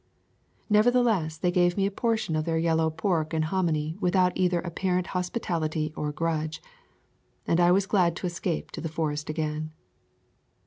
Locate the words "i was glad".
7.59-8.15